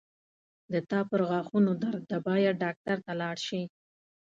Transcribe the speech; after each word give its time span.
د 0.71 0.73
تا 0.89 0.99
پرغاښونو 1.09 1.71
درد 1.83 2.03
ده 2.11 2.17
باید 2.27 2.59
ډاکټر 2.63 2.97
ته 3.05 3.13
لاړ 3.21 3.35
شې 3.47 3.61